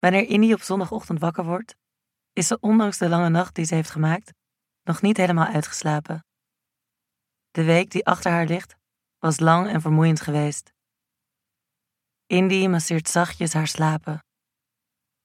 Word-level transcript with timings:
Wanneer 0.00 0.28
Indy 0.28 0.52
op 0.52 0.60
zondagochtend 0.60 1.18
wakker 1.18 1.44
wordt, 1.44 1.76
is 2.32 2.46
ze 2.46 2.60
ondanks 2.60 2.98
de 2.98 3.08
lange 3.08 3.28
nacht 3.28 3.54
die 3.54 3.64
ze 3.64 3.74
heeft 3.74 3.90
gemaakt, 3.90 4.32
nog 4.82 5.02
niet 5.02 5.16
helemaal 5.16 5.46
uitgeslapen. 5.46 6.24
De 7.50 7.64
week 7.64 7.90
die 7.90 8.06
achter 8.06 8.30
haar 8.30 8.46
ligt, 8.46 8.76
was 9.18 9.40
lang 9.40 9.68
en 9.68 9.80
vermoeiend 9.80 10.20
geweest. 10.20 10.72
Indy 12.26 12.66
masseert 12.66 13.08
zachtjes 13.08 13.52
haar 13.52 13.66
slapen. 13.66 14.24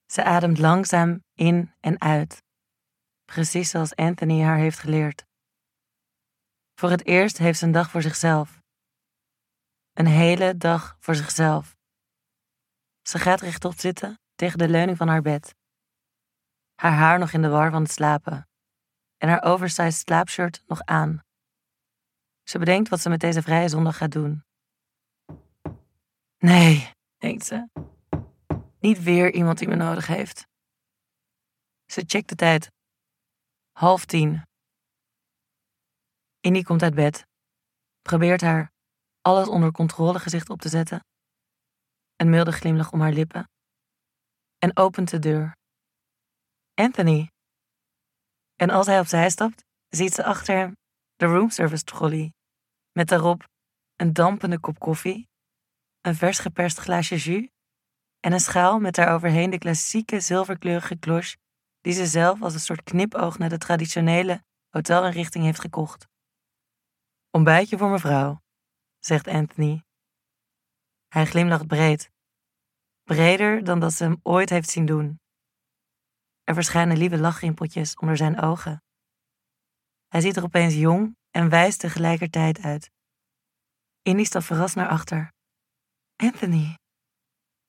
Ze 0.05 0.23
ademt 0.23 0.57
langzaam 0.57 1.23
in 1.33 1.73
en 1.79 2.01
uit, 2.01 2.43
precies 3.25 3.69
zoals 3.69 3.95
Anthony 3.95 4.41
haar 4.41 4.57
heeft 4.57 4.79
geleerd. 4.79 5.25
Voor 6.73 6.89
het 6.89 7.05
eerst 7.05 7.37
heeft 7.37 7.59
ze 7.59 7.65
een 7.65 7.71
dag 7.71 7.89
voor 7.89 8.01
zichzelf. 8.01 8.59
Een 9.93 10.07
hele 10.07 10.57
dag 10.57 10.97
voor 10.99 11.15
zichzelf. 11.15 11.75
Ze 13.01 13.19
gaat 13.19 13.41
rechtop 13.41 13.79
zitten 13.79 14.19
tegen 14.35 14.57
de 14.57 14.69
leuning 14.69 14.97
van 14.97 15.07
haar 15.07 15.21
bed. 15.21 15.55
Haar 16.75 16.91
haar 16.91 17.19
nog 17.19 17.31
in 17.31 17.41
de 17.41 17.49
war 17.49 17.71
van 17.71 17.81
het 17.81 17.91
slapen 17.91 18.47
en 19.17 19.29
haar 19.29 19.43
oversized 19.43 19.93
slaapshirt 19.93 20.63
nog 20.67 20.81
aan. 20.81 21.23
Ze 22.43 22.59
bedenkt 22.59 22.89
wat 22.89 22.99
ze 22.99 23.09
met 23.09 23.19
deze 23.19 23.41
vrije 23.41 23.69
zondag 23.69 23.97
gaat 23.97 24.11
doen. 24.11 24.43
Nee, 26.37 26.91
denkt 27.17 27.45
ze. 27.45 27.69
Niet 28.79 29.03
weer 29.03 29.33
iemand 29.33 29.57
die 29.57 29.67
me 29.67 29.75
nodig 29.75 30.07
heeft. 30.07 30.47
Ze 31.85 32.03
checkt 32.07 32.29
de 32.29 32.35
tijd. 32.35 32.71
Half 33.71 34.05
tien. 34.05 34.43
Indy 36.39 36.61
komt 36.61 36.83
uit 36.83 36.95
bed, 36.95 37.27
probeert 38.01 38.41
haar 38.41 38.71
alles 39.21 39.47
onder 39.47 39.71
controle 39.71 40.19
gezicht 40.19 40.49
op 40.49 40.61
te 40.61 40.69
zetten, 40.69 40.99
een 42.15 42.29
milde 42.29 42.51
glimlach 42.51 42.91
om 42.91 43.01
haar 43.01 43.11
lippen, 43.11 43.49
en 44.65 44.77
opent 44.77 45.09
de 45.09 45.19
deur. 45.19 45.57
Anthony. 46.73 47.31
En 48.55 48.69
als 48.69 48.85
hij 48.85 48.99
opzij 48.99 49.29
stapt, 49.29 49.63
ziet 49.89 50.13
ze 50.13 50.23
achter 50.23 50.55
hem 50.55 50.77
de 51.15 51.25
roomservice 51.25 51.83
trolley, 51.83 52.33
met 52.91 53.07
daarop 53.07 53.47
een 53.95 54.13
dampende 54.13 54.59
kop 54.59 54.79
koffie, 54.79 55.29
een 56.01 56.15
vers 56.15 56.39
geperst 56.39 56.77
glaasje 56.77 57.15
jus 57.15 57.49
en 58.19 58.31
een 58.31 58.39
schaal 58.39 58.79
met 58.79 58.95
daaroverheen 58.95 59.49
de 59.49 59.57
klassieke 59.57 60.19
zilverkleurige 60.19 60.99
cloche 60.99 61.37
die 61.81 61.93
ze 61.93 62.05
zelf 62.05 62.41
als 62.41 62.53
een 62.53 62.59
soort 62.59 62.83
knipoog 62.83 63.37
naar 63.37 63.49
de 63.49 63.57
traditionele 63.57 64.43
hotelinrichting 64.69 65.43
heeft 65.43 65.59
gekocht. 65.59 66.07
Ontbijtje 67.31 67.77
voor 67.77 67.89
mevrouw, 67.89 68.41
zegt 68.99 69.27
Anthony. 69.27 69.83
Hij 71.07 71.25
glimlacht 71.25 71.67
breed, 71.67 72.11
breder 73.05 73.63
dan 73.63 73.79
dat 73.79 73.93
ze 73.93 74.03
hem 74.03 74.19
ooit 74.23 74.49
heeft 74.49 74.69
zien 74.69 74.85
doen. 74.85 75.19
Er 76.43 76.53
verschijnen 76.53 76.97
lieve 76.97 77.17
lachrimpeltjes 77.17 77.95
onder 77.95 78.17
zijn 78.17 78.39
ogen. 78.41 78.83
Hij 80.07 80.21
ziet 80.21 80.35
er 80.35 80.43
opeens 80.43 80.73
jong 80.73 81.17
en 81.31 81.49
wijs 81.49 81.77
tegelijkertijd 81.77 82.59
uit. 82.59 82.91
Indy 84.01 84.23
stapt 84.23 84.45
verrast 84.45 84.75
naar 84.75 84.89
achter. 84.89 85.33
Anthony, 86.15 86.77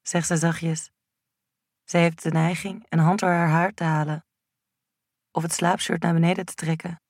zegt 0.02 0.26
ze 0.26 0.36
zachtjes. 0.36 0.90
Ze 1.84 1.96
heeft 1.98 2.22
de 2.22 2.30
neiging 2.30 2.86
een 2.88 2.98
hand 2.98 3.20
door 3.20 3.30
haar 3.30 3.48
haar 3.48 3.72
te 3.72 3.84
halen 3.84 4.26
of 5.36 5.42
het 5.42 5.52
slaapshirt 5.52 6.02
naar 6.02 6.12
beneden 6.12 6.44
te 6.44 6.54
trekken. 6.54 7.00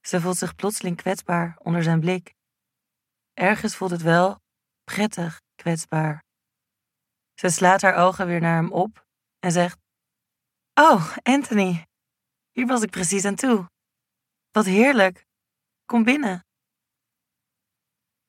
Ze 0.00 0.20
voelt 0.20 0.36
zich 0.36 0.54
plotseling 0.54 0.96
kwetsbaar 0.96 1.58
onder 1.58 1.82
zijn 1.82 2.00
blik. 2.00 2.34
Ergens 3.32 3.76
voelt 3.76 3.90
het 3.90 4.02
wel 4.02 4.40
prettig 4.84 5.40
kwetsbaar. 5.54 6.24
Ze 7.34 7.48
slaat 7.48 7.82
haar 7.82 7.94
ogen 7.94 8.26
weer 8.26 8.40
naar 8.40 8.56
hem 8.56 8.72
op 8.72 9.06
en 9.38 9.52
zegt: 9.52 9.78
Oh, 10.74 11.16
Anthony, 11.22 11.86
hier 12.50 12.66
was 12.66 12.82
ik 12.82 12.90
precies 12.90 13.24
aan 13.24 13.34
toe. 13.34 13.70
Wat 14.50 14.64
heerlijk. 14.64 15.26
Kom 15.84 16.04
binnen. 16.04 16.46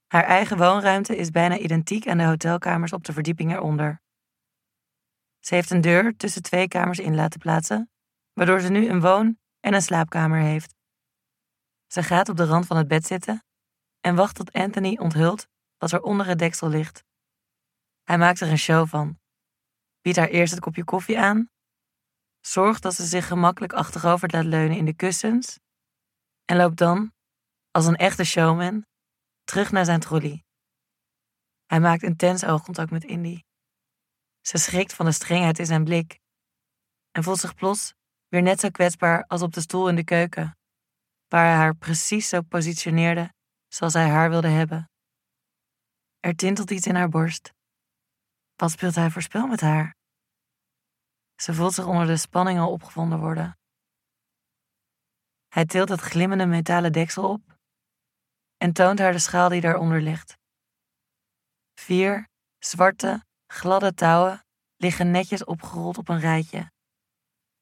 Haar 0.07 0.23
eigen 0.23 0.57
woonruimte 0.57 1.15
is 1.15 1.29
bijna 1.29 1.57
identiek 1.57 2.07
aan 2.07 2.17
de 2.17 2.23
hotelkamers 2.23 2.93
op 2.93 3.03
de 3.03 3.13
verdieping 3.13 3.51
eronder. 3.51 4.01
Ze 5.39 5.55
heeft 5.55 5.69
een 5.69 5.81
deur 5.81 6.15
tussen 6.15 6.41
twee 6.41 6.67
kamers 6.67 6.99
in 6.99 7.15
laten 7.15 7.39
plaatsen, 7.39 7.91
waardoor 8.33 8.59
ze 8.59 8.69
nu 8.69 8.87
een 8.87 9.01
woon- 9.01 9.39
en 9.59 9.73
een 9.73 9.81
slaapkamer 9.81 10.39
heeft. 10.39 10.75
Ze 11.87 12.03
gaat 12.03 12.29
op 12.29 12.37
de 12.37 12.45
rand 12.45 12.65
van 12.65 12.77
het 12.77 12.87
bed 12.87 13.05
zitten 13.05 13.45
en 13.99 14.15
wacht 14.15 14.35
tot 14.35 14.51
Anthony 14.51 14.97
onthult 14.97 15.47
wat 15.77 15.91
er 15.91 16.01
onder 16.01 16.25
het 16.25 16.39
deksel 16.39 16.69
ligt. 16.69 17.03
Hij 18.03 18.17
maakt 18.17 18.39
er 18.39 18.49
een 18.49 18.57
show 18.57 18.87
van. 18.87 19.19
Biedt 20.01 20.17
haar 20.17 20.27
eerst 20.27 20.51
het 20.53 20.61
kopje 20.61 20.83
koffie 20.83 21.19
aan, 21.19 21.49
zorgt 22.39 22.81
dat 22.81 22.93
ze 22.93 23.05
zich 23.05 23.27
gemakkelijk 23.27 23.73
achterover 23.73 24.31
laat 24.31 24.45
leunen 24.45 24.77
in 24.77 24.85
de 24.85 24.95
kussens 24.95 25.59
en 26.45 26.57
loopt 26.57 26.77
dan, 26.77 27.13
als 27.71 27.85
een 27.85 27.95
echte 27.95 28.23
showman, 28.23 28.85
terug 29.43 29.71
naar 29.71 29.85
zijn 29.85 29.99
trolley. 29.99 30.43
Hij 31.65 31.79
maakt 31.79 32.03
intens 32.03 32.45
oogcontact 32.45 32.91
met 32.91 33.03
Indy. 33.03 33.41
Ze 34.41 34.57
schrikt 34.57 34.93
van 34.93 35.05
de 35.05 35.11
strengheid 35.11 35.59
in 35.59 35.65
zijn 35.65 35.83
blik 35.83 36.19
en 37.11 37.23
voelt 37.23 37.39
zich 37.39 37.55
plots 37.55 37.93
weer 38.27 38.41
net 38.41 38.59
zo 38.59 38.69
kwetsbaar 38.69 39.23
als 39.27 39.41
op 39.41 39.53
de 39.53 39.61
stoel 39.61 39.89
in 39.89 39.95
de 39.95 40.03
keuken, 40.03 40.57
waar 41.27 41.45
hij 41.45 41.55
haar 41.55 41.75
precies 41.75 42.29
zo 42.29 42.41
positioneerde 42.41 43.33
zoals 43.67 43.93
hij 43.93 44.09
haar 44.09 44.29
wilde 44.29 44.47
hebben. 44.47 44.89
Er 46.19 46.35
tintelt 46.35 46.71
iets 46.71 46.87
in 46.87 46.95
haar 46.95 47.09
borst. 47.09 47.53
Wat 48.55 48.71
speelt 48.71 48.95
hij 48.95 49.09
voor 49.09 49.21
spel 49.21 49.47
met 49.47 49.61
haar? 49.61 49.95
Ze 51.35 51.53
voelt 51.53 51.73
zich 51.73 51.85
onder 51.85 52.07
de 52.07 52.17
spanning 52.17 52.59
al 52.59 52.71
opgevonden 52.71 53.19
worden. 53.19 53.57
Hij 55.47 55.65
tilt 55.65 55.89
het 55.89 55.99
glimmende 55.99 56.45
metalen 56.45 56.91
deksel 56.91 57.29
op 57.29 57.57
en 58.57 58.73
toont 58.73 58.99
haar 58.99 59.11
de 59.11 59.19
schaal 59.19 59.49
die 59.49 59.61
daaronder 59.61 60.01
ligt. 60.01 60.37
Vier 61.73 62.27
zwarte, 62.59 63.25
gladde 63.47 63.93
touwen 63.93 64.45
liggen 64.77 65.11
netjes 65.11 65.43
opgerold 65.43 65.97
op 65.97 66.09
een 66.09 66.19
rijtje, 66.19 66.71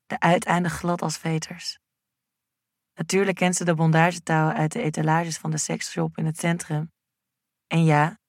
de 0.06 0.19
uiteinden 0.19 0.72
glad 0.72 1.02
als 1.02 1.18
veters. 1.18 1.79
Natuurlijk 2.94 3.38
kent 3.38 3.56
ze 3.56 3.66
de 3.66 3.75
bondagetouwen 3.75 4.56
uit 4.56 4.72
de 4.72 4.81
etalages 4.81 5.38
van 5.38 5.52
de 5.52 5.58
seksshop 5.58 6.18
in 6.18 6.25
het 6.25 6.40
centrum. 6.40 6.91
En 7.68 7.84
ja, 7.84 8.19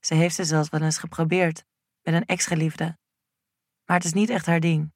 ze 0.00 0.14
heeft 0.14 0.34
ze 0.34 0.44
zelfs 0.44 0.68
wel 0.68 0.82
eens 0.82 0.98
geprobeerd 0.98 1.64
met 2.06 2.14
een 2.14 2.26
ex-geliefde. 2.26 2.98
Maar 3.84 3.96
het 3.96 4.04
is 4.04 4.12
niet 4.12 4.30
echt 4.30 4.46
haar 4.46 4.60
ding. 4.60 4.94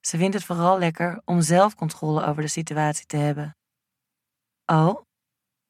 Ze 0.00 0.16
vindt 0.16 0.34
het 0.34 0.44
vooral 0.44 0.78
lekker 0.78 1.22
om 1.24 1.40
zelf 1.40 1.74
controle 1.74 2.24
over 2.24 2.42
de 2.42 2.48
situatie 2.48 3.06
te 3.06 3.16
hebben. 3.16 3.56
Oh, 4.64 5.02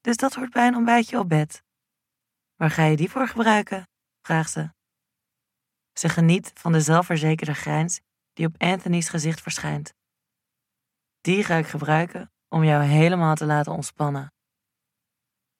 dus 0.01 0.17
dat 0.17 0.33
hoort 0.33 0.51
bij 0.51 0.67
een 0.67 0.75
ontbijtje 0.75 1.19
op 1.19 1.29
bed. 1.29 1.63
Waar 2.55 2.71
ga 2.71 2.83
je 2.83 2.95
die 2.95 3.09
voor 3.09 3.27
gebruiken? 3.27 3.87
vraagt 4.21 4.51
ze. 4.51 4.73
Ze 5.93 6.09
geniet 6.09 6.51
van 6.53 6.71
de 6.71 6.81
zelfverzekerde 6.81 7.53
grijns 7.53 7.99
die 8.33 8.45
op 8.45 8.61
Anthony's 8.61 9.09
gezicht 9.09 9.41
verschijnt. 9.41 9.93
Die 11.21 11.43
ga 11.43 11.55
ik 11.55 11.67
gebruiken 11.67 12.31
om 12.47 12.63
jou 12.63 12.83
helemaal 12.83 13.35
te 13.35 13.45
laten 13.45 13.71
ontspannen. 13.71 14.33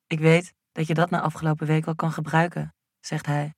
Ik 0.07 0.19
weet 0.19 0.53
dat 0.71 0.87
je 0.87 0.93
dat 0.93 1.09
na 1.09 1.21
afgelopen 1.21 1.67
week 1.67 1.87
al 1.87 1.95
kan 1.95 2.11
gebruiken, 2.11 2.75
zegt 2.99 3.25
hij. 3.25 3.53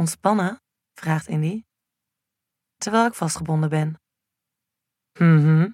Ontspannen? 0.00 0.62
vraagt 1.00 1.26
Indy. 1.28 1.62
Terwijl 2.76 3.06
ik 3.06 3.14
vastgebonden 3.14 3.68
ben. 3.68 4.00
Mhm. 5.18 5.72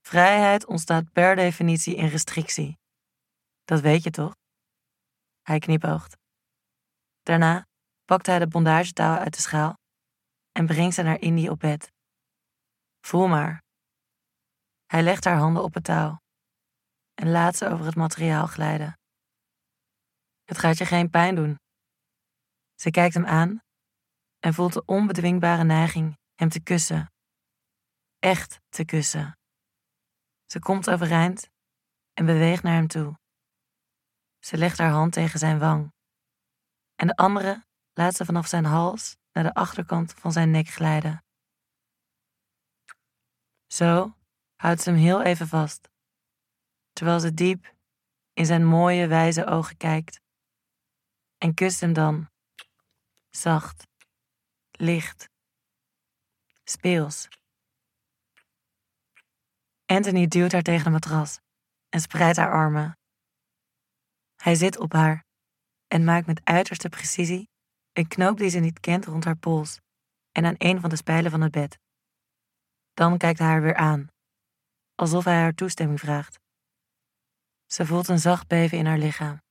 Vrijheid 0.00 0.66
ontstaat 0.66 1.12
per 1.12 1.36
definitie 1.36 1.96
in 1.96 2.08
restrictie. 2.08 2.78
Dat 3.64 3.80
weet 3.80 4.02
je 4.02 4.10
toch? 4.10 4.34
Hij 5.42 5.58
knipoogt. 5.58 6.16
Daarna 7.22 7.66
pakt 8.04 8.26
hij 8.26 8.38
de 8.38 8.48
bondagetouwen 8.48 9.20
uit 9.20 9.34
de 9.34 9.40
schaal 9.40 9.74
en 10.52 10.66
brengt 10.66 10.94
ze 10.94 11.02
naar 11.02 11.20
Indy 11.20 11.48
op 11.48 11.58
bed. 11.58 11.92
Voel 13.00 13.26
maar. 13.26 13.62
Hij 14.86 15.02
legt 15.02 15.24
haar 15.24 15.38
handen 15.38 15.62
op 15.62 15.74
het 15.74 15.84
touw 15.84 16.18
en 17.14 17.30
laat 17.30 17.56
ze 17.56 17.68
over 17.68 17.86
het 17.86 17.96
materiaal 17.96 18.46
glijden. 18.46 18.98
Het 20.44 20.58
gaat 20.58 20.78
je 20.78 20.86
geen 20.86 21.10
pijn 21.10 21.34
doen. 21.34 21.62
Ze 22.74 22.90
kijkt 22.90 23.14
hem 23.14 23.26
aan 23.26 23.62
en 24.38 24.54
voelt 24.54 24.72
de 24.72 24.84
onbedwingbare 24.84 25.64
neiging 25.64 26.18
hem 26.34 26.48
te 26.48 26.62
kussen. 26.62 27.12
Echt 28.18 28.60
te 28.68 28.84
kussen. 28.84 29.38
Ze 30.46 30.58
komt 30.58 30.90
overeind 30.90 31.50
en 32.12 32.26
beweegt 32.26 32.62
naar 32.62 32.74
hem 32.74 32.86
toe. 32.86 33.18
Ze 34.38 34.56
legt 34.56 34.78
haar 34.78 34.90
hand 34.90 35.12
tegen 35.12 35.38
zijn 35.38 35.58
wang 35.58 35.92
en 36.94 37.06
de 37.06 37.16
andere 37.16 37.64
laat 37.92 38.14
ze 38.14 38.24
vanaf 38.24 38.46
zijn 38.46 38.64
hals 38.64 39.16
naar 39.32 39.44
de 39.44 39.54
achterkant 39.54 40.12
van 40.14 40.32
zijn 40.32 40.50
nek 40.50 40.68
glijden. 40.68 41.24
Zo 43.66 44.16
houdt 44.54 44.80
ze 44.80 44.90
hem 44.90 44.98
heel 44.98 45.22
even 45.22 45.48
vast, 45.48 45.88
terwijl 46.92 47.20
ze 47.20 47.34
diep 47.34 47.74
in 48.32 48.46
zijn 48.46 48.64
mooie, 48.64 49.06
wijze 49.06 49.46
ogen 49.46 49.76
kijkt 49.76 50.20
en 51.38 51.54
kust 51.54 51.80
hem 51.80 51.92
dan, 51.92 52.30
zacht, 53.36 53.86
licht, 54.70 55.28
speels. 56.64 57.28
Anthony 59.86 60.26
duwt 60.26 60.52
haar 60.52 60.62
tegen 60.62 60.84
de 60.84 60.90
matras 60.90 61.38
en 61.88 62.00
spreidt 62.00 62.36
haar 62.36 62.52
armen. 62.52 62.98
Hij 64.36 64.54
zit 64.54 64.78
op 64.78 64.92
haar 64.92 65.24
en 65.86 66.04
maakt 66.04 66.26
met 66.26 66.44
uiterste 66.44 66.88
precisie 66.88 67.48
een 67.92 68.08
knoop 68.08 68.38
die 68.38 68.48
ze 68.48 68.58
niet 68.58 68.80
kent 68.80 69.04
rond 69.04 69.24
haar 69.24 69.36
pols 69.36 69.80
en 70.32 70.44
aan 70.44 70.54
een 70.58 70.80
van 70.80 70.90
de 70.90 70.96
spijlen 70.96 71.30
van 71.30 71.40
het 71.40 71.52
bed. 71.52 71.78
Dan 72.92 73.18
kijkt 73.18 73.38
hij 73.38 73.48
haar 73.48 73.62
weer 73.62 73.76
aan, 73.76 74.08
alsof 74.94 75.24
hij 75.24 75.40
haar 75.40 75.54
toestemming 75.54 76.00
vraagt. 76.00 76.40
Ze 77.66 77.86
voelt 77.86 78.08
een 78.08 78.18
zacht 78.18 78.46
beven 78.46 78.78
in 78.78 78.86
haar 78.86 78.98
lichaam 78.98 79.42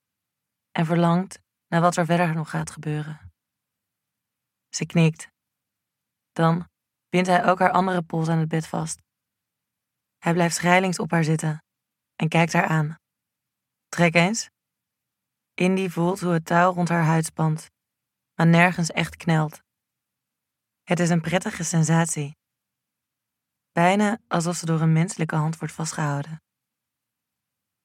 en 0.71 0.85
verlangt 0.85 1.39
naar 1.67 1.81
wat 1.81 1.97
er 1.97 2.05
verder 2.05 2.33
nog 2.33 2.49
gaat 2.49 2.71
gebeuren. 2.71 3.32
Ze 4.75 4.85
knikt. 4.85 5.27
Dan 6.31 6.69
bindt 7.09 7.27
hij 7.27 7.45
ook 7.45 7.59
haar 7.59 7.71
andere 7.71 8.01
pols 8.01 8.27
aan 8.27 8.37
het 8.37 8.47
bed 8.47 8.67
vast. 8.67 9.01
Hij 10.17 10.33
blijft 10.33 10.55
schrijlings 10.55 10.99
op 10.99 11.11
haar 11.11 11.23
zitten 11.23 11.63
en 12.15 12.29
kijkt 12.29 12.53
haar 12.53 12.65
aan. 12.65 12.95
Trek 13.89 14.13
eens. 14.13 14.49
Indy 15.53 15.89
voelt 15.89 16.19
hoe 16.19 16.33
het 16.33 16.45
touw 16.45 16.73
rond 16.73 16.89
haar 16.89 17.03
huid 17.03 17.25
spant, 17.25 17.69
maar 18.33 18.47
nergens 18.47 18.89
echt 18.89 19.15
knelt. 19.15 19.61
Het 20.83 20.99
is 20.99 21.09
een 21.09 21.21
prettige 21.21 21.63
sensatie. 21.63 22.37
Bijna 23.71 24.19
alsof 24.27 24.55
ze 24.55 24.65
door 24.65 24.81
een 24.81 24.93
menselijke 24.93 25.35
hand 25.35 25.57
wordt 25.57 25.73
vastgehouden. 25.73 26.41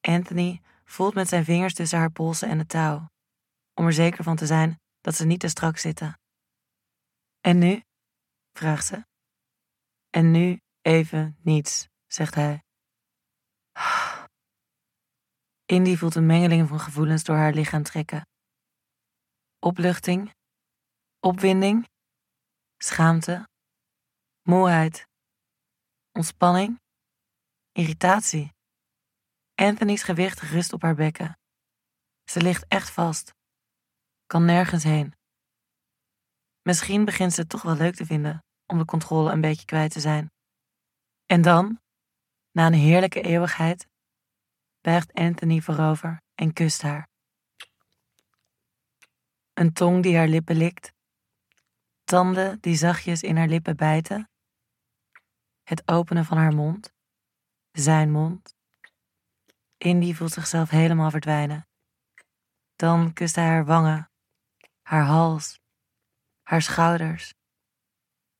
Anthony 0.00 0.62
voelt 0.84 1.14
met 1.14 1.28
zijn 1.28 1.44
vingers 1.44 1.74
tussen 1.74 1.98
haar 1.98 2.12
polsen 2.12 2.48
en 2.48 2.58
het 2.58 2.68
touw, 2.68 3.10
om 3.74 3.86
er 3.86 3.92
zeker 3.92 4.24
van 4.24 4.36
te 4.36 4.46
zijn 4.46 4.80
dat 5.00 5.14
ze 5.14 5.26
niet 5.26 5.40
te 5.40 5.48
strak 5.48 5.76
zitten. 5.76 6.18
En 7.48 7.58
nu? 7.58 7.82
vraagt 8.52 8.86
ze. 8.86 9.06
En 10.10 10.30
nu 10.30 10.60
even 10.80 11.38
niets, 11.42 11.88
zegt 12.06 12.34
hij. 12.34 12.64
Indy 15.74 15.96
voelt 15.96 16.14
een 16.14 16.26
mengeling 16.26 16.68
van 16.68 16.80
gevoelens 16.80 17.24
door 17.24 17.36
haar 17.36 17.52
lichaam 17.52 17.82
trekken. 17.82 18.28
Opluchting, 19.58 20.34
opwinding, 21.20 21.88
schaamte, 22.76 23.48
moeheid, 24.42 25.06
ontspanning, 26.12 26.80
irritatie. 27.72 28.52
Anthony's 29.54 30.02
gewicht 30.02 30.40
rust 30.40 30.72
op 30.72 30.82
haar 30.82 30.94
bekken. 30.94 31.38
Ze 32.24 32.42
ligt 32.42 32.64
echt 32.68 32.90
vast, 32.90 33.34
kan 34.26 34.44
nergens 34.44 34.84
heen. 34.84 35.17
Misschien 36.62 37.04
begint 37.04 37.32
ze 37.32 37.40
het 37.40 37.48
toch 37.48 37.62
wel 37.62 37.76
leuk 37.76 37.94
te 37.94 38.06
vinden 38.06 38.44
om 38.66 38.78
de 38.78 38.84
controle 38.84 39.32
een 39.32 39.40
beetje 39.40 39.64
kwijt 39.64 39.92
te 39.92 40.00
zijn. 40.00 40.30
En 41.26 41.42
dan, 41.42 41.80
na 42.50 42.66
een 42.66 42.72
heerlijke 42.72 43.20
eeuwigheid, 43.20 43.88
buigt 44.80 45.12
Anthony 45.12 45.60
voorover 45.60 46.22
en 46.34 46.52
kust 46.52 46.82
haar. 46.82 47.08
Een 49.52 49.72
tong 49.72 50.02
die 50.02 50.16
haar 50.16 50.28
lippen 50.28 50.56
likt, 50.56 50.92
tanden 52.04 52.60
die 52.60 52.76
zachtjes 52.76 53.22
in 53.22 53.36
haar 53.36 53.48
lippen 53.48 53.76
bijten, 53.76 54.30
het 55.62 55.88
openen 55.88 56.24
van 56.24 56.36
haar 56.36 56.54
mond, 56.54 56.94
zijn 57.70 58.10
mond. 58.10 58.56
Indy 59.76 60.14
voelt 60.14 60.32
zichzelf 60.32 60.70
helemaal 60.70 61.10
verdwijnen. 61.10 61.68
Dan 62.76 63.12
kust 63.12 63.34
hij 63.34 63.46
haar 63.46 63.64
wangen, 63.64 64.10
haar 64.82 65.04
hals, 65.04 65.60
haar 66.48 66.62
schouders 66.62 67.34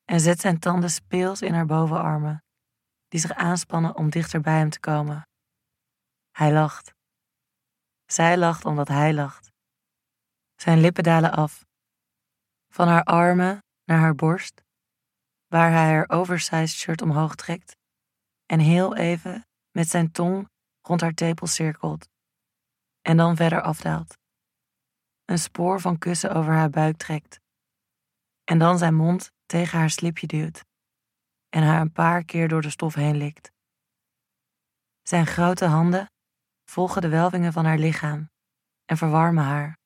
en 0.05 0.21
zet 0.21 0.41
zijn 0.41 0.59
tanden 0.59 0.91
speels 0.91 1.43
in 1.43 1.55
haar 1.55 1.67
bovenarmen, 1.67 2.45
die 3.09 3.21
zich 3.21 3.33
aanspannen 3.33 3.97
om 3.97 4.11
dichter 4.11 4.41
bij 4.41 4.59
hem 4.59 4.71
te 4.71 4.81
komen. 4.81 5.29
Hij 6.31 6.53
lacht. 6.53 6.95
Zij 8.05 8.39
lacht 8.39 8.65
omdat 8.65 8.89
hij 8.89 9.15
lacht. 9.15 9.51
Zijn 10.55 10.81
lippen 10.81 11.03
dalen 11.03 11.33
af, 11.33 11.65
van 12.69 12.89
haar 12.89 13.03
armen 13.03 13.59
naar 13.85 13.99
haar 13.99 14.15
borst, 14.15 14.63
waar 15.47 15.71
hij 15.71 15.93
haar 15.93 16.09
oversized 16.09 16.79
shirt 16.79 17.03
omhoog 17.03 17.35
trekt 17.35 17.77
en 18.47 18.61
heel 18.61 18.97
even 18.97 19.47
met 19.71 19.89
zijn 19.89 20.11
tong 20.13 20.49
rond 20.81 21.01
haar 21.01 21.15
tepel 21.15 21.47
cirkelt 21.47 22.09
en 23.01 23.17
dan 23.17 23.37
verder 23.37 23.63
afdaalt. 23.63 24.19
Een 25.25 25.39
spoor 25.39 25.81
van 25.81 25.99
kussen 25.99 26.35
over 26.35 26.53
haar 26.53 26.71
buik 26.71 26.97
trekt 26.97 27.47
en 28.49 28.59
dan 28.59 28.79
zijn 28.79 28.95
mond 28.95 29.33
tegen 29.47 29.79
haar 29.79 29.91
slipje 29.91 30.27
duwt 30.27 30.65
en 31.49 31.63
haar 31.63 31.81
een 31.81 31.93
paar 31.93 32.25
keer 32.25 32.49
door 32.49 32.63
de 32.63 32.71
stof 32.71 32.95
heen 32.95 33.17
likt. 33.17 33.53
Zijn 35.03 35.27
grote 35.27 35.65
handen 35.65 36.11
volgen 36.65 37.03
de 37.03 37.09
welvingen 37.09 37.53
van 37.53 37.65
haar 37.65 37.79
lichaam 37.79 38.31
en 38.85 38.97
verwarmen 38.97 39.45
haar. 39.45 39.79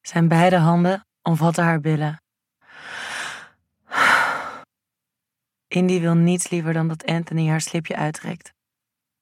Zijn 0.00 0.28
beide 0.28 0.56
handen 0.56 1.06
omvatten 1.22 1.64
haar 1.64 1.80
billen. 1.80 2.22
Indy 5.66 6.00
wil 6.00 6.14
niets 6.14 6.50
liever 6.50 6.72
dan 6.72 6.88
dat 6.88 7.04
Anthony 7.04 7.48
haar 7.48 7.60
slipje 7.60 7.96
uittrekt. 7.96 8.52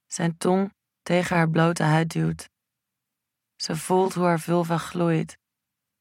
Zijn 0.06 0.36
tong 0.36 0.72
tegen 1.02 1.36
haar 1.36 1.50
blote 1.50 1.82
huid 1.82 2.12
duwt. 2.12 2.50
Ze 3.56 3.76
voelt 3.76 4.14
hoe 4.14 4.24
haar 4.24 4.40
vulva 4.40 4.78
gloeit, 4.78 5.38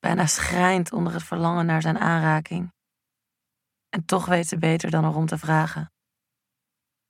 bijna 0.04 0.26
schrijnt 0.26 0.92
onder 0.92 1.14
het 1.14 1.24
verlangen 1.24 1.66
naar 1.66 1.82
zijn 1.82 1.98
aanraking. 1.98 2.74
En 3.90 4.06
toch 4.06 4.26
weet 4.26 4.48
ze 4.48 4.58
beter 4.58 4.92
dan 4.92 5.06
erom 5.06 5.26
te 5.26 5.38
vragen. 5.38 5.92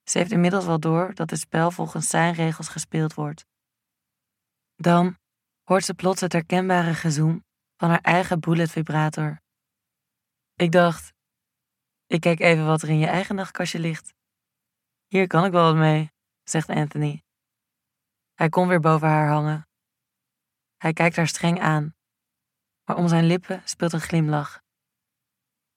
Ze 0.04 0.18
heeft 0.18 0.32
inmiddels 0.32 0.66
wel 0.66 0.80
door 0.80 1.14
dat 1.14 1.30
het 1.30 1.40
spel 1.40 1.72
volgens 1.72 2.08
zijn 2.08 2.34
regels 2.34 2.68
gespeeld 2.68 3.14
wordt. 3.14 3.46
Dan 4.76 5.18
hoort 5.64 5.84
ze 5.84 5.94
plots 5.94 6.22
het 6.22 6.32
herkenbare 6.32 6.94
gezoem 6.94 7.44
van 7.76 7.90
haar 7.90 8.02
eigen 8.02 8.40
bullet 8.40 8.72
vibrator. 8.72 9.42
Ik 10.54 10.72
dacht, 10.72 11.14
ik 12.06 12.22
kijk 12.22 12.40
even 12.40 12.66
wat 12.66 12.82
er 12.82 12.90
in 12.90 13.00
je 13.00 13.08
eigen 13.08 13.36
nachtkastje 13.36 13.80
ligt. 13.80 14.14
Hier 15.08 15.28
kan 15.28 15.46
ik 15.46 15.52
wel 15.52 15.64
wat 15.64 15.76
mee, 15.76 16.12
zegt 16.44 16.70
Anthony. 16.70 17.24
Hij 18.34 18.50
komt 18.50 18.68
weer 18.68 18.80
boven 18.80 19.08
haar 19.08 19.30
hangen. 19.30 19.68
Hij 20.78 20.94
kijkt 20.94 21.16
haar 21.16 21.28
streng 21.28 21.60
aan, 21.60 21.96
maar 22.86 22.98
om 22.98 23.08
zijn 23.08 23.26
lippen 23.26 23.62
speelt 23.66 23.94
een 23.94 24.02
glimlach. 24.02 24.62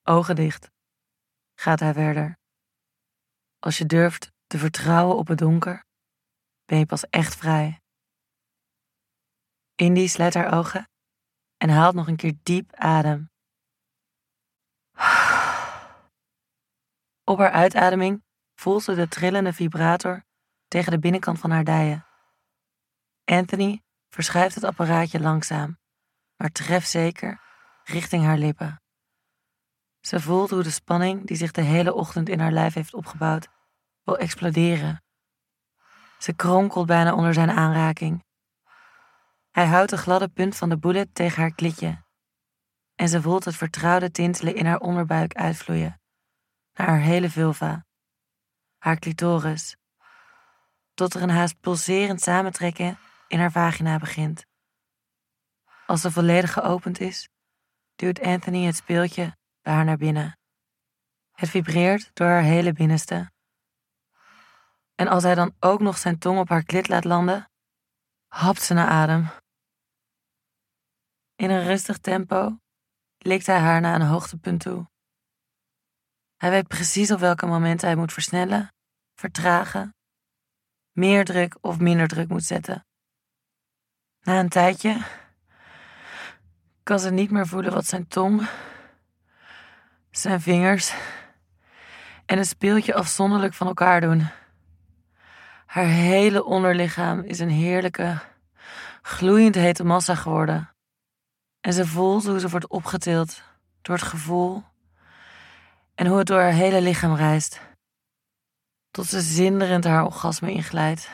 Ogen 0.02 0.36
dicht, 0.36 0.70
gaat 1.54 1.80
hij 1.80 1.92
verder. 1.92 2.38
Als 3.58 3.78
je 3.78 3.86
durft 3.86 4.32
te 4.46 4.58
vertrouwen 4.58 5.16
op 5.16 5.26
het 5.26 5.38
donker, 5.38 5.84
ben 6.64 6.78
je 6.78 6.86
pas 6.86 7.08
echt 7.08 7.36
vrij. 7.36 7.80
Indy 9.74 10.06
sluit 10.06 10.34
haar 10.34 10.52
ogen 10.54 10.90
en 11.56 11.68
haalt 11.68 11.94
nog 11.94 12.08
een 12.08 12.16
keer 12.16 12.34
diep 12.42 12.74
adem. 12.74 13.30
Op 17.24 17.38
haar 17.38 17.50
uitademing 17.50 18.24
voelt 18.54 18.82
ze 18.82 18.94
de 18.94 19.08
trillende 19.08 19.52
vibrator 19.52 20.24
tegen 20.68 20.92
de 20.92 20.98
binnenkant 20.98 21.38
van 21.38 21.50
haar 21.50 21.64
dijen. 21.64 22.06
Anthony 23.24 23.82
verschuift 24.08 24.54
het 24.54 24.64
apparaatje 24.64 25.20
langzaam, 25.20 25.78
maar 26.36 26.52
trefzeker 26.52 27.40
richting 27.84 28.24
haar 28.24 28.38
lippen. 28.38 28.80
Ze 30.00 30.20
voelt 30.20 30.50
hoe 30.50 30.62
de 30.62 30.70
spanning 30.70 31.26
die 31.26 31.36
zich 31.36 31.50
de 31.50 31.62
hele 31.62 31.94
ochtend 31.94 32.28
in 32.28 32.40
haar 32.40 32.52
lijf 32.52 32.74
heeft 32.74 32.94
opgebouwd, 32.94 33.48
wil 34.02 34.18
exploderen. 34.18 35.02
Ze 36.18 36.32
kronkelt 36.32 36.86
bijna 36.86 37.14
onder 37.14 37.34
zijn 37.34 37.50
aanraking. 37.50 38.24
Hij 39.50 39.66
houdt 39.66 39.90
de 39.90 39.96
gladde 39.96 40.28
punt 40.28 40.56
van 40.56 40.68
de 40.68 40.78
bullet 40.78 41.14
tegen 41.14 41.40
haar 41.40 41.54
klitje. 41.54 42.04
En 42.94 43.08
ze 43.08 43.22
voelt 43.22 43.44
het 43.44 43.56
vertrouwde 43.56 44.10
tintelen 44.10 44.54
in 44.54 44.66
haar 44.66 44.78
onderbuik 44.78 45.34
uitvloeien, 45.34 46.00
naar 46.74 46.86
haar 46.88 47.00
hele 47.00 47.30
vulva, 47.30 47.86
haar 48.78 48.98
clitoris, 48.98 49.76
tot 50.94 51.14
er 51.14 51.22
een 51.22 51.30
haast 51.30 51.60
pulserend 51.60 52.20
samentrekken 52.20 52.98
in 53.28 53.38
haar 53.38 53.52
vagina 53.52 53.98
begint. 53.98 54.46
Als 55.86 56.00
ze 56.00 56.10
volledig 56.10 56.52
geopend 56.52 57.00
is, 57.00 57.28
duwt 57.94 58.20
Anthony 58.20 58.64
het 58.64 58.76
speeltje 58.76 59.36
bij 59.62 59.72
haar 59.72 59.84
naar 59.84 59.96
binnen. 59.96 60.38
Het 61.32 61.48
vibreert 61.48 62.10
door 62.14 62.26
haar 62.26 62.42
hele 62.42 62.72
binnenste. 62.72 63.30
En 64.94 65.08
als 65.08 65.22
hij 65.22 65.34
dan 65.34 65.54
ook 65.60 65.80
nog 65.80 65.98
zijn 65.98 66.18
tong 66.18 66.38
op 66.38 66.48
haar 66.48 66.64
klit 66.64 66.88
laat 66.88 67.04
landen, 67.04 67.50
hapt 68.26 68.62
ze 68.62 68.74
naar 68.74 68.88
adem. 68.88 69.30
In 71.34 71.50
een 71.50 71.64
rustig 71.64 71.98
tempo 71.98 72.58
likt 73.18 73.46
hij 73.46 73.58
haar 73.58 73.80
naar 73.80 73.94
een 74.00 74.06
hoogtepunt 74.06 74.60
toe. 74.60 74.90
Hij 76.36 76.50
weet 76.50 76.68
precies 76.68 77.10
op 77.10 77.18
welke 77.18 77.46
momenten 77.46 77.86
hij 77.88 77.96
moet 77.96 78.12
versnellen, 78.12 78.74
vertragen, 79.14 79.94
meer 80.92 81.24
druk 81.24 81.58
of 81.60 81.78
minder 81.78 82.08
druk 82.08 82.28
moet 82.28 82.44
zetten. 82.44 82.86
Na 84.20 84.38
een 84.38 84.48
tijdje 84.48 85.24
kan 86.86 86.98
ze 86.98 87.10
niet 87.10 87.30
meer 87.30 87.46
voelen 87.46 87.72
wat 87.72 87.86
zijn 87.86 88.08
tong 88.08 88.48
zijn 90.10 90.40
vingers 90.40 90.94
en 92.26 92.38
een 92.38 92.44
speeltje 92.44 92.94
afzonderlijk 92.94 93.54
van 93.54 93.66
elkaar 93.66 94.00
doen. 94.00 94.28
Haar 95.66 95.84
hele 95.84 96.44
onderlichaam 96.44 97.20
is 97.20 97.38
een 97.38 97.50
heerlijke, 97.50 98.18
gloeiend 99.02 99.54
hete 99.54 99.84
massa 99.84 100.14
geworden. 100.14 100.70
En 101.60 101.72
ze 101.72 101.86
voelt 101.86 102.24
hoe 102.24 102.40
ze 102.40 102.48
wordt 102.48 102.68
opgetild 102.68 103.42
door 103.82 103.94
het 103.94 104.04
gevoel 104.04 104.62
en 105.94 106.06
hoe 106.06 106.18
het 106.18 106.26
door 106.26 106.40
haar 106.40 106.52
hele 106.52 106.80
lichaam 106.80 107.14
reist, 107.14 107.60
tot 108.90 109.06
ze 109.06 109.20
zinderend 109.20 109.84
haar 109.84 110.04
orgasme 110.04 110.52
inglijdt. 110.52 111.10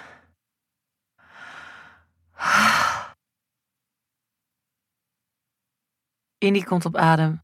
Indy 6.42 6.62
komt 6.62 6.84
op 6.84 6.96
adem 6.96 7.42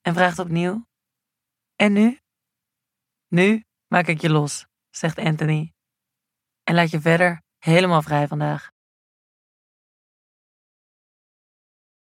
en 0.00 0.14
vraagt 0.14 0.38
opnieuw: 0.38 0.86
En 1.76 1.92
nu? 1.92 2.18
Nu 3.28 3.64
maak 3.86 4.06
ik 4.06 4.20
je 4.20 4.30
los, 4.30 4.66
zegt 4.90 5.18
Anthony. 5.18 5.72
En 6.62 6.74
laat 6.74 6.90
je 6.90 7.00
verder 7.00 7.42
helemaal 7.58 8.02
vrij 8.02 8.28
vandaag. 8.28 8.70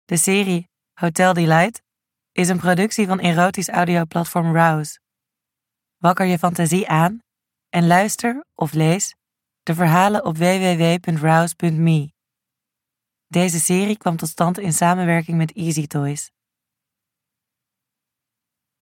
De 0.05 0.17
serie 0.17 0.69
Hotel 0.93 1.33
Delight 1.33 1.83
is 2.33 2.49
een 2.49 2.59
productie 2.59 3.07
van 3.07 3.19
erotisch 3.19 3.69
audioplatform 3.69 4.53
Rouse. 4.53 5.01
Wakker 5.97 6.27
je 6.27 6.39
fantasie 6.39 6.89
aan 6.89 7.19
en 7.69 7.87
luister 7.87 8.45
of 8.55 8.73
lees 8.73 9.15
de 9.63 9.75
verhalen 9.75 10.25
op 10.25 10.37
www.rouse.me. 10.37 12.13
Deze 13.33 13.61
serie 13.61 13.97
kwam 13.97 14.17
tot 14.17 14.29
stand 14.29 14.59
in 14.59 14.73
samenwerking 14.73 15.37
met 15.37 15.53
Easy 15.53 15.87
Toys. 15.87 16.31